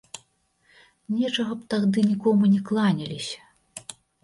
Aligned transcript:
Нечага 1.17 1.53
б 1.59 1.67
тагды 1.75 1.99
нікому 2.09 2.51
не 2.55 2.65
кланяліся. 2.73 3.39